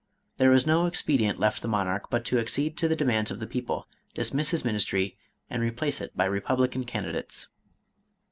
[0.37, 3.45] There was no expedient left the monarch, but to accede to the demands of the
[3.45, 5.15] people, dismiss his ministry,
[5.47, 7.49] and replace it by Eepublican candidates.